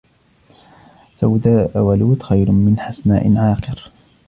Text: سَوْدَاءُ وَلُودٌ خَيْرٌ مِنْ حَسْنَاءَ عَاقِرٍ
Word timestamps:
سَوْدَاءُ 1.15 1.77
وَلُودٌ 1.79 2.23
خَيْرٌ 2.23 2.51
مِنْ 2.51 2.79
حَسْنَاءَ 2.79 3.37
عَاقِرٍ 3.37 3.91